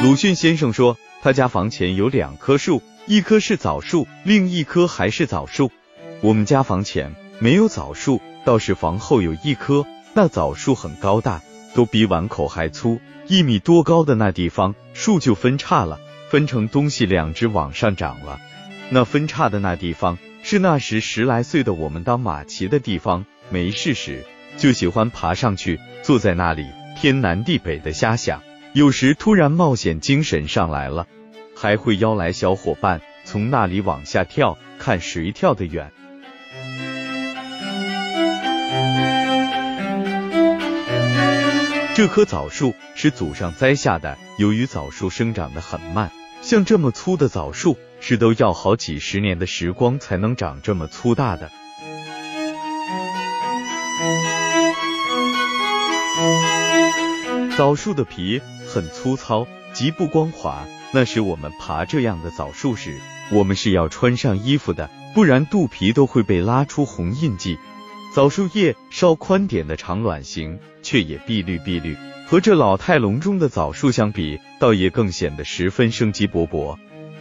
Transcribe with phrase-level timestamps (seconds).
[0.00, 5.72] 鲁迅先生说，他家房前有两棵树，一棵是枣树，另一棵还是枣树。
[6.20, 9.84] 我们家房前没有枣树，倒是房后有一棵，
[10.14, 11.42] 那枣树很高大，
[11.74, 15.98] 都比碗口还粗，一米多高的那地方树就分叉了，
[16.30, 18.38] 分成东西两只往上长了。
[18.90, 24.24] 那分叉的那地方是那时十来岁的我们当马骑的地方，没事时
[24.58, 26.64] 就喜欢爬上去，坐在那里
[27.00, 28.40] 天南地北的瞎想。
[28.74, 31.06] 有时突然冒险精神上来了，
[31.56, 35.90] 还会邀来小伙伴从那里往下跳，看谁跳得远。
[41.96, 51.50] 这棵枣树是祖上栽下的，由于枣树生长得很慢，像这么粗的枣树是都要好几十年的时光才能长这么粗大的。
[57.56, 60.66] 枣树的皮很粗糙，极不光滑。
[60.92, 62.98] 那时我们爬这样的枣树时，
[63.32, 67.58] 我们是要穿上衣服的，不然肚皮都会被拉出红印记。
[68.14, 76.76] 枣树叶稍宽点的长卵形，却也碧绿碧绿，和这老态龙钟的枣树相比，倒也更显得十分生机勃勃。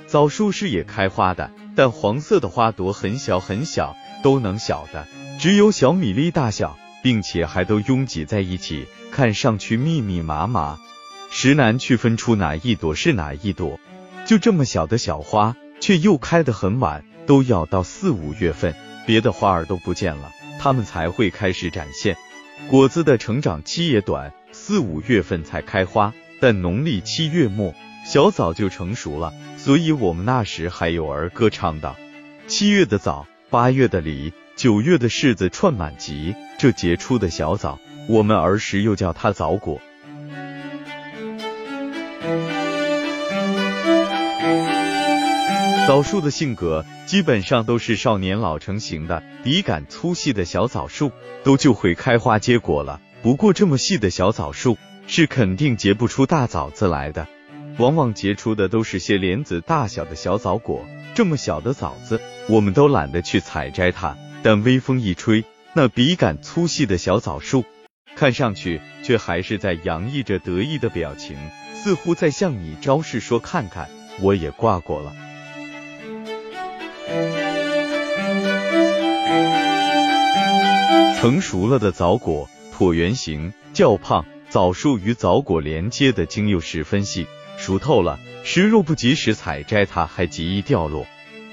[0.05, 5.07] 枣树是也开花的，但黄色的花朵很小很小，都能小的，
[5.39, 8.85] 只有小米粒大小，并且还都拥挤在一起。
[9.11, 10.77] 看上去密密麻麻，
[11.29, 13.79] 实难区分出哪一朵是哪一朵。
[14.25, 18.75] 就这么小的小花，却又开得很晚，都要到四五月份，
[19.05, 22.17] 别的花儿都不见了，它们才会开始展现。
[22.69, 27.73] 果子的成长期也短，四五月份才开花，但农历七月末，
[28.05, 29.33] 小枣就成熟了。
[29.57, 31.95] 所以我们那时还有儿歌唱道
[32.47, 37.79] ：“七月的枣，八月的梨，九月的柿子串满集。”这结出的小枣。
[38.07, 39.81] 我们儿时又叫它枣果。
[45.87, 51.13] 枣树的性格基本上都是少年老成型的，笔杆粗细的小枣树
[51.45, 52.99] 都就会开花结果了。
[53.21, 57.25] 不过这么细的小枣树是肯定结不出大枣子来的，
[57.77, 60.85] 往往结出的都是些莲子大小的小枣果。
[61.15, 62.19] 这么小的枣子，
[62.49, 67.63] 我们都懒得去采摘它，但微风一吹，那笔杆粗细的小枣树。
[68.13, 71.37] 看上去却还是在洋溢着得意的表情，
[71.81, 75.15] 似乎在向你招示说：“看看，我也挂过了。”
[81.19, 91.05] 成熟了的枣果椭圆形较胖，枣树与枣果连接的茎又十分细，熟透了时若不及时采摘，它还极易掉落。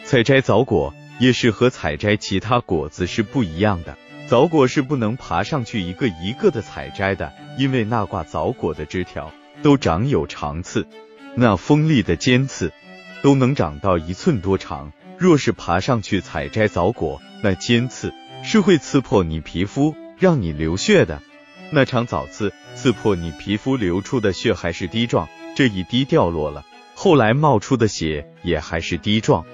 [0.05, 3.97] 采摘枣果也是和采摘其他果子是不一样的。
[4.27, 9.33] 枣果是不能爬上去一个一个的采摘的，因为那挂枣果的枝条
[9.63, 10.87] 都长有长刺，
[11.35, 12.73] 那锋利的尖刺
[13.25, 14.93] 都能长到一寸多长。
[15.17, 18.13] 若是爬上去采摘枣果，那尖刺
[18.43, 21.23] 是会刺破你皮肤，让你流血的。
[21.71, 25.27] 那长枣刺刺破你皮肤流出的血还是滴状，
[25.57, 29.47] 这一滴掉落了，后来冒出的血也还是滴状。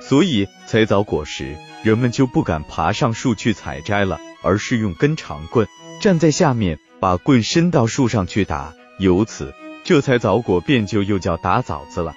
[0.00, 5.68] 所以采枣果时，人们就不敢爬上树去采摘了，而是用根长棍
[6.00, 8.72] 站在下面，把棍伸到树上去打。
[8.98, 9.52] 由此，
[9.84, 12.14] 这采枣果便就又叫打枣子了。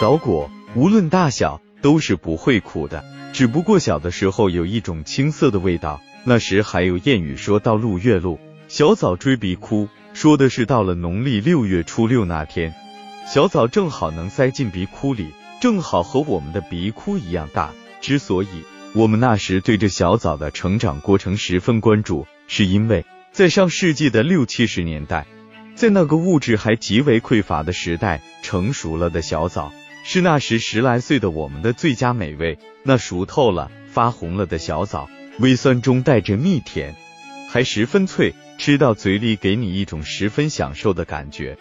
[0.00, 6.00] 枣果无论大小都是不会苦的，只不过小的时候有一种青涩的味道。
[6.24, 9.90] 那时还有谚语说到路月路，小枣追鼻枯。
[10.14, 12.74] 说的是到了农历六月初六那天，
[13.28, 17.70] 小枣正好能塞进鼻窟里，正好和我们的鼻窟一样大。
[18.00, 18.48] 之所以
[18.94, 25.26] 我们那时对这小枣的成长过程十分关注，是因为在上世纪的六七十年代，
[25.74, 29.70] 在那个物质还极为匮乏的时代，成熟了的小枣
[30.12, 32.58] 是那时十来岁的我们的最佳美味。
[32.82, 36.96] 那熟透了、发红了的小枣，微酸中带着蜜甜，
[37.48, 38.34] 还十分脆。
[38.58, 41.56] 吃到嘴里，给你一种十分享受的感觉。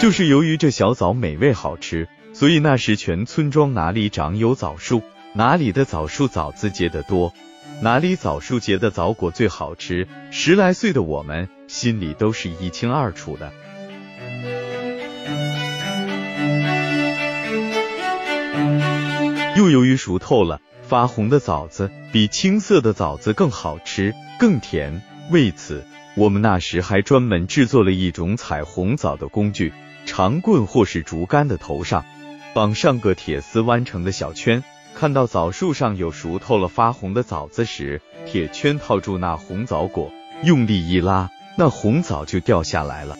[0.00, 5.04] 就是由于这小枣美味好吃，所以那时全村庄哪里长有枣树，
[5.34, 7.32] 哪里的枣树枣子结得多，
[7.82, 10.06] 哪里枣树结的枣果最好吃。
[10.30, 13.52] 十来岁的我们心里都是一清二楚的。
[19.56, 20.60] 又由于熟透了。
[20.82, 25.02] 发红的枣子比青色的枣子更好吃、更甜。
[25.30, 25.86] 为此，
[26.16, 29.72] 我们那时还专门制作了一种采红枣的工具，
[30.04, 32.04] 长棍或是竹竿的头上
[32.54, 34.64] 绑上个铁丝弯成的小圈，
[34.94, 43.16] 看到枣树上有熟透了发红的枣子时，铁圈套住那红枣果，用力一拉，那红枣就掉下来了。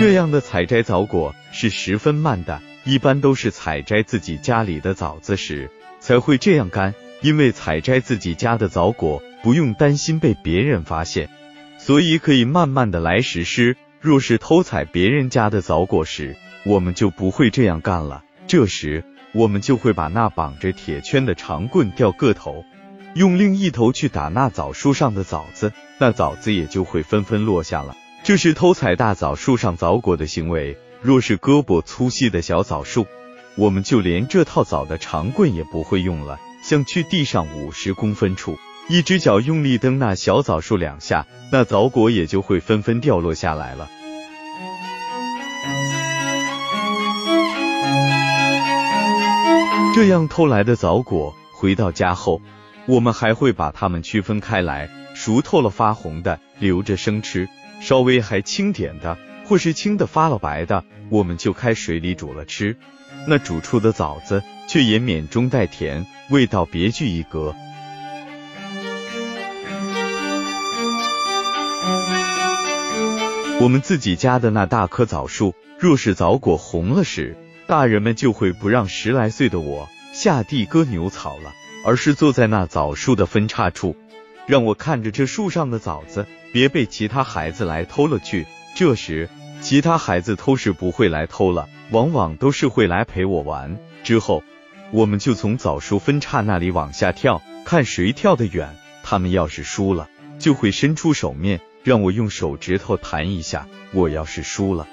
[0.00, 5.70] 这样的采摘枣果是十分慢的，一般都是采摘自己家里的枣子时
[6.00, 11.28] 才会这样干，因为采摘自己家的枣果不用担心被别人发现，
[11.78, 13.76] 所以可以慢慢的来实施。
[14.08, 16.34] 若是偷采别人家的枣果时，
[16.64, 18.24] 我们就不会这样干了。
[18.46, 22.64] 这时，我们就会把那绑着铁圈的长棍掉个头，
[23.14, 27.94] 用另一头去打那枣树上的枣子，那枣子也就会纷纷落下了。
[28.22, 30.78] 这是偷采大枣树上枣果的行为。
[31.02, 33.06] 若是胳膊粗细的小枣树，
[33.56, 38.56] 我们就连这套枣的长棍也不会用了，像去地上五十公分处，
[38.88, 43.90] 一只脚用力蹬那小枣树两下，那枣果也就会纷纷掉落下来了。
[49.98, 52.40] 这样偷来的枣果回到家后，
[52.86, 57.48] 我们还会把它们区分开来，熟透了发红的留着生吃。
[57.80, 62.76] 稍微还青点的，或是青的发了白的，我们就开水里煮了吃。
[63.26, 67.56] 那煮出的枣子却也免中带甜，味道别具一格。
[73.60, 77.36] 我们自己家的那大棵枣树，若是枣果红了时，
[77.68, 81.52] 大人们就会不让十来岁的我下地割牛草了，
[81.84, 83.94] 而是坐在那枣树的分叉处。
[84.46, 88.46] 让我看着这树上的枣子，别被其他孩子来偷了去。
[88.74, 89.28] 这时，
[89.60, 93.78] 其他孩子偷是不会来偷了，往往都是会来陪我玩。
[94.02, 94.42] 之后，
[94.90, 98.74] 我们就从枣树分叉那里往下跳，看谁跳得远。
[99.02, 103.68] 他们要是输了，就会伸出手面，让我用手指头弹一下。
[103.92, 104.88] 我要是输了，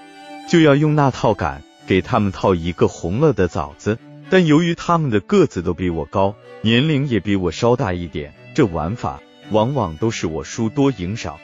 [0.49, 3.97] 就要用那套杆给他们套一个红了的枣子。
[4.29, 9.21] 但由于他们的个子都比我高，年龄也比我稍大一点，这玩法。
[9.51, 11.39] 往往都是我输多赢少，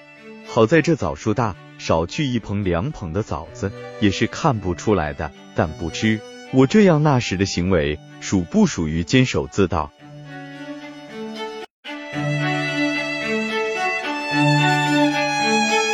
[0.48, 5.32] 好在这枣树大，少去一捧两捧的枣子也是看不出来的。
[5.54, 6.20] 但不知
[6.52, 9.92] 我这样那时的行为属不属于坚守自盗？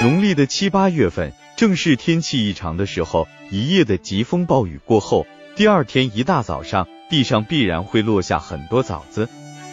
[0.01, 3.27] 农历的七八月份，正是天气异常的时候。
[3.49, 5.25] 一夜的疾风暴雨过后，
[5.55, 9.27] 第二天一大早上，地上必然会落下很多枣子。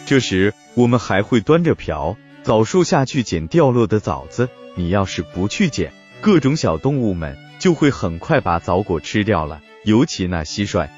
[0.05, 2.17] 这时，我们还会端着瓢。
[2.41, 5.91] 枣树下去捡掉落的枣子，你要是不去捡，
[6.21, 9.61] 各种小动物们就会很快把枣果吃掉了。
[9.83, 10.89] 尤其那蟋蟀，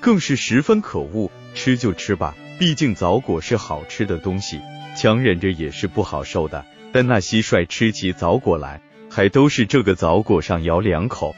[0.00, 1.30] 更是十分可恶。
[1.54, 4.60] 吃就吃吧，毕竟枣果是好吃的东西，
[4.94, 6.66] 强忍着也是不好受的。
[6.92, 8.82] 但那蟋蟀吃起枣果来，
[9.16, 11.34] 还都是这个枣果上咬两口，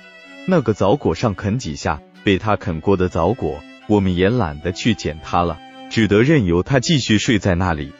[0.48, 7.92] 那个枣果上啃几下，被它啃过的枣果，我们也懒得去捡它了，只得任由它继续睡在那里。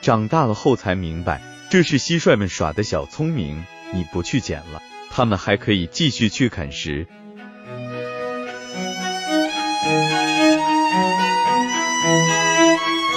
[0.00, 3.62] 长大了后才明白，这是蟋蟀们耍的小聪明。
[3.92, 4.80] 你不去捡了，
[5.10, 7.06] 它们还可以继续去啃食。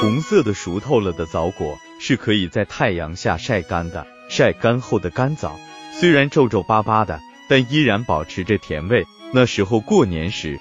[0.01, 5.57] 红色的熟透了的枣果是可以在太阳下晒干的，晒干后的干枣
[6.00, 7.19] 虽然皱皱巴巴的，
[7.50, 9.06] 但依然保持着甜味。
[9.33, 10.57] 那时候过年时，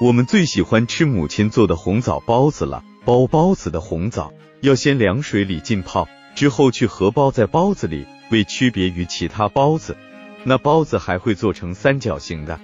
[0.00, 2.82] 我们最喜欢吃母亲做的红枣包子了。
[3.04, 4.32] 包包子的红枣。
[4.62, 9.96] 要先凉水里浸泡，之后去荷包在包子里，为区别于其他包子，
[10.42, 12.58] 那包子还会做成三角形的。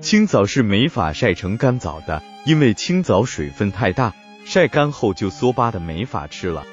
[0.00, 4.14] 青枣是没法晒成干枣的，因为青枣水分太大，
[4.44, 6.64] 晒干后就缩巴的没法吃了。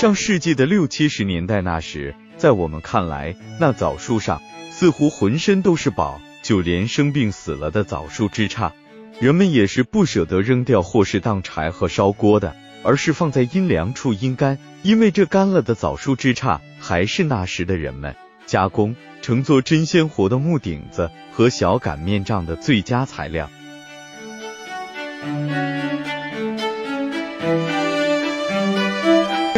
[0.00, 4.40] 上世纪的六七十年代那时，在我们看来，那枣树上
[4.70, 6.22] 似乎浑身都是宝。
[6.40, 8.72] 就连生病死了的枣树枝杈，
[9.20, 18.16] 人们也是不舍得扔掉或是当柴和烧锅的，而是放在阴凉处阴干，因为这干了的枣树枝杈还是那时的人们
[18.46, 23.50] 加工乘做针线活的木顶子和小擀面杖的最佳材料。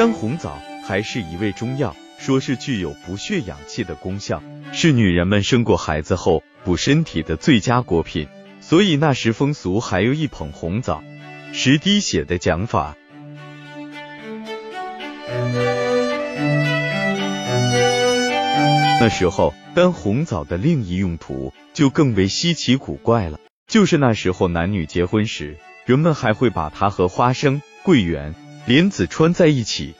[0.02, 4.42] 干红枣还是一味中药，说是具有补血养气的功效，
[4.72, 6.42] 是女人们生过孩子后。
[6.64, 8.26] 补身体的最佳果品，
[8.60, 11.04] 所以那时风俗还有一捧红枣
[11.52, 12.96] 十滴血的讲法。
[19.00, 29.94] 那时候干红枣的另一用途就更为稀奇古怪了，就是那时候男女结婚时，人们还会把它和花生、桂圆、莲子穿在一起，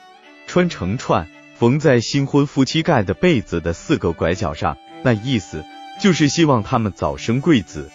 [0.47, 1.26] 穿成串，
[1.57, 5.64] 缝在新婚夫妻盖的被子的四个拐角上，那意思
[6.00, 7.90] 就是希望他们早生贵子。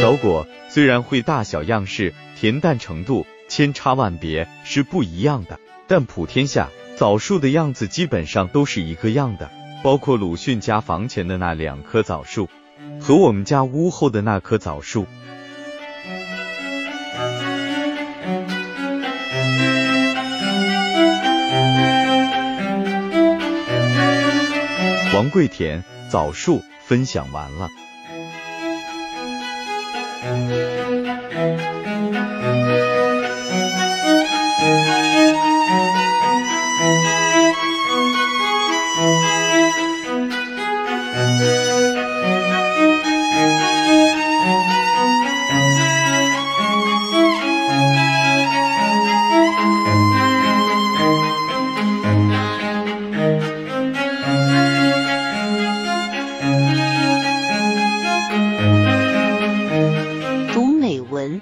[0.00, 5.58] 枣果虽然会大小样式、甜淡程度千差万别是不一样的，
[5.88, 9.50] 但普天下枣树的样子基本上都是一个样的，
[9.82, 12.48] 包括鲁迅家房前的那两棵枣树，
[13.00, 15.06] 和我们家屋后的那棵枣树。
[25.12, 27.68] 王桂田枣树分享完了。